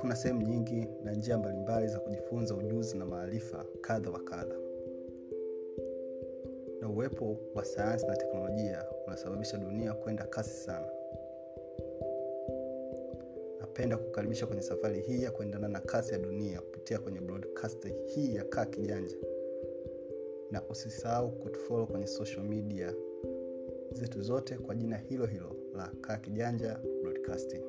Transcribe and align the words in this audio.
kuna 0.00 0.16
sehemu 0.16 0.42
nyingi 0.42 0.88
na 1.04 1.12
njia 1.12 1.38
mbalimbali 1.38 1.88
za 1.88 1.98
kujifunza 1.98 2.54
ujuzi 2.54 2.98
na 2.98 3.06
maarifa 3.06 3.64
kadha 3.80 4.10
wa 4.10 4.20
kadha. 4.20 4.56
Na 6.80 6.88
uwepo 6.88 7.36
wa 7.54 7.64
sayansi 7.64 8.06
na 8.06 8.16
teknolojia 8.16 8.84
unasababisha 9.06 9.58
dunia 9.58 9.94
kwenda 9.94 10.24
kasi 10.24 10.50
sana. 10.50 10.86
Napenda 13.60 13.96
kukaribisha 13.96 14.46
kwenye 14.46 14.62
safari 14.62 15.00
hii 15.00 15.22
ya 15.22 15.30
kuendana 15.30 15.68
na 15.68 15.80
kasi 15.80 16.12
ya 16.12 16.18
dunia 16.18 16.60
kupitia 16.60 16.98
kwenye 16.98 17.20
broadcast 17.20 17.88
hii 18.06 18.34
ya 18.34 18.44
kaa 18.44 18.64
kijanja 18.64 19.16
na 20.50 20.62
usisahau 20.68 21.30
kutufollow 21.30 21.86
kwenye 21.86 22.06
social 22.06 22.44
media 22.44 22.94
zetu 23.92 24.22
zote 24.22 24.58
kwa 24.58 24.74
jina 24.74 24.96
hilo 24.96 25.26
hilo 25.26 25.56
la 25.76 25.92
kaa 26.00 26.16
kijanja 26.16 26.80
broadcasting. 27.02 27.62